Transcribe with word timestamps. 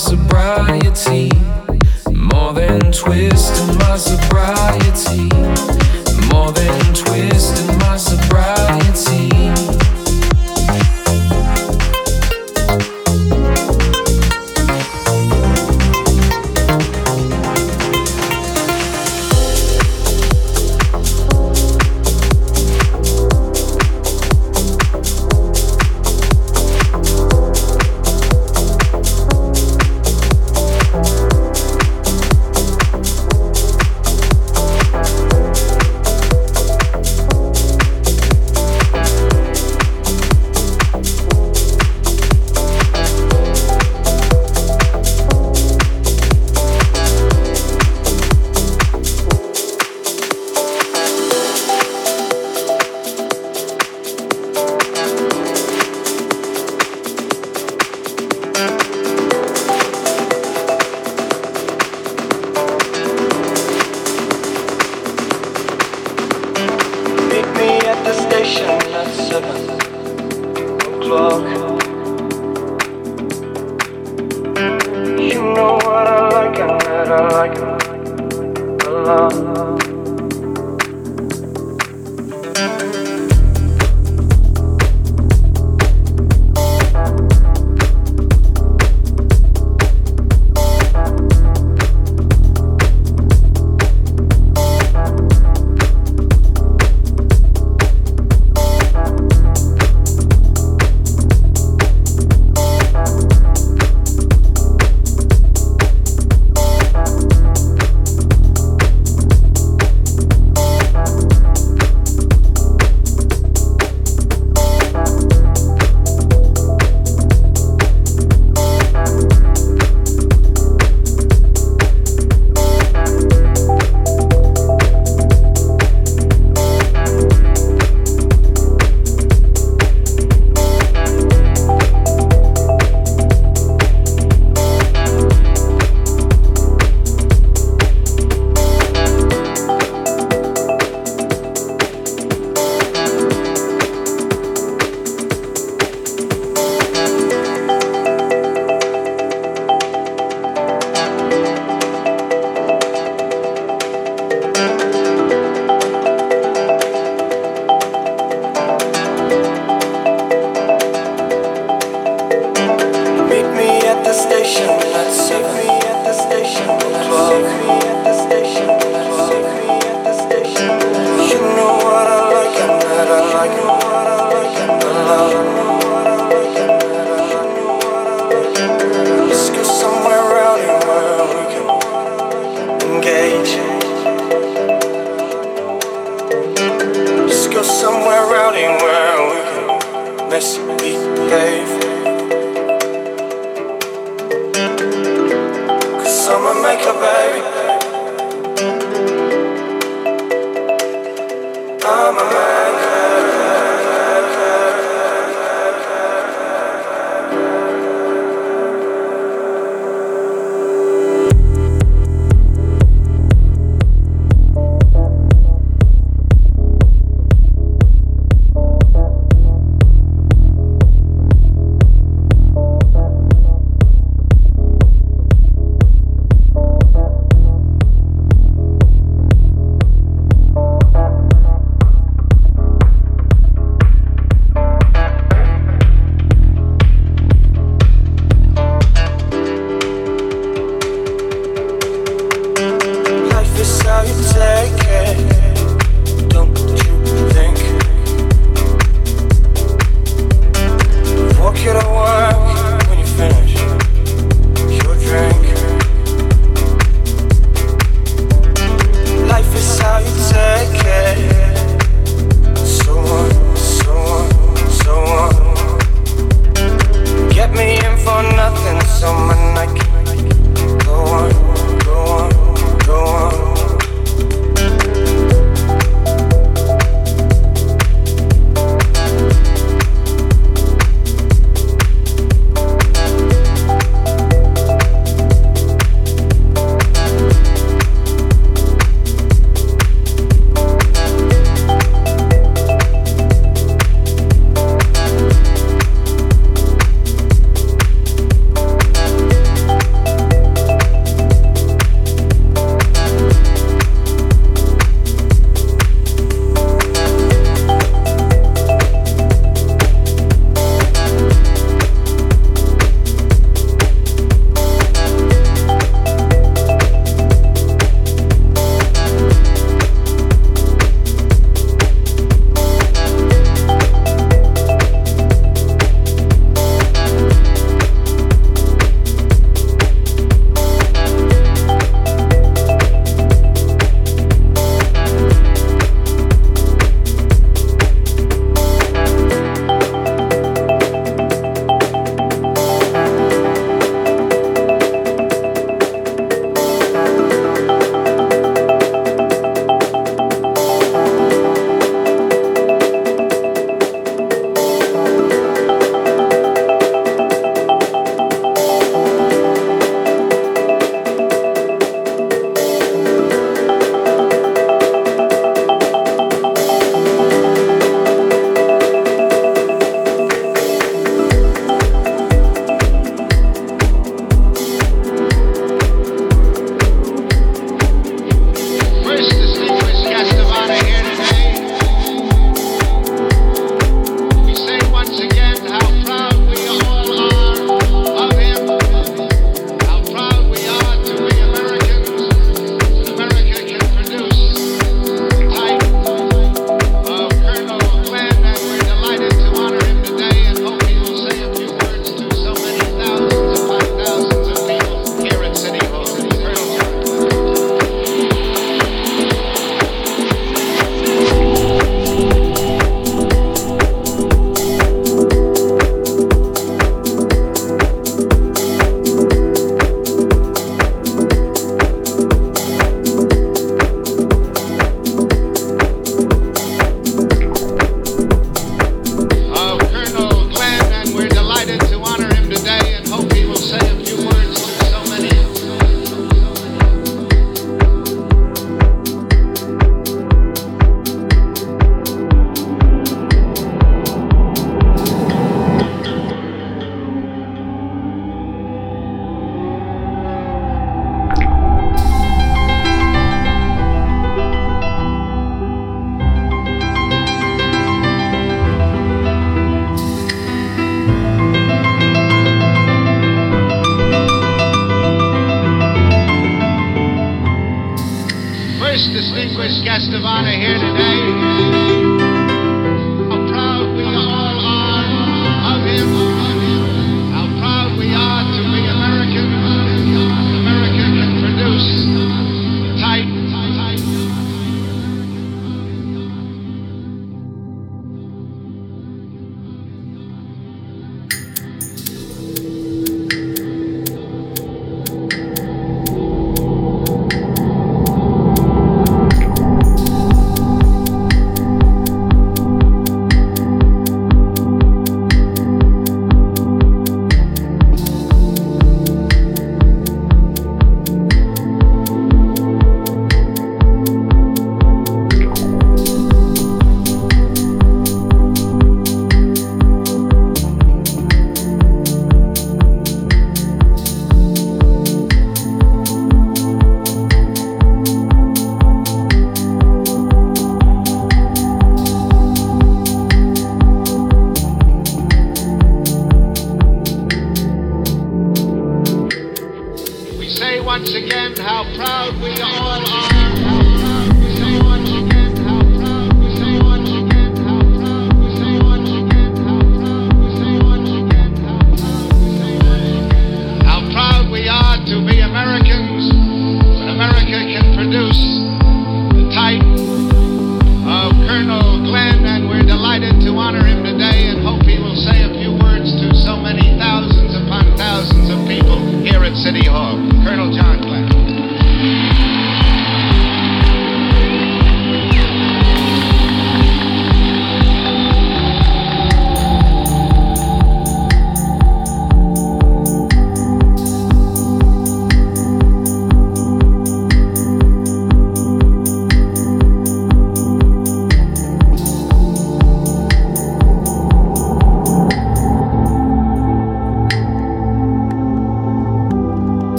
sobriety, 0.00 1.30
more 2.10 2.54
than 2.54 2.80
twist 2.90 3.60
in 3.60 3.76
my 3.76 3.98
sobriety, 3.98 5.28
more 6.32 6.50
than 6.52 6.94
twist 6.94 7.68
in 7.68 7.78
my 7.78 7.98
sobriety. 7.98 9.59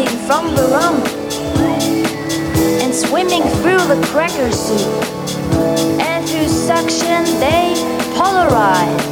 From 0.00 0.54
the 0.54 0.62
rump 0.72 1.06
and 2.80 2.94
swimming 2.94 3.42
through 3.60 3.76
the 3.92 4.00
cracker 4.06 4.50
soup. 4.50 4.80
And 6.00 6.26
through 6.26 6.48
suction, 6.48 7.24
they 7.38 7.74
polarize 8.16 9.02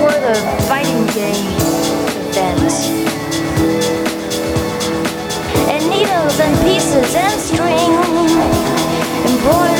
for 0.00 0.12
the 0.24 0.34
fighting 0.66 1.04
game 1.12 1.44
event. 2.32 2.72
And 5.68 5.90
needles 5.90 6.40
and 6.40 6.54
pieces 6.64 7.14
and 7.14 7.38
string 7.38 8.14
strings 9.34 9.73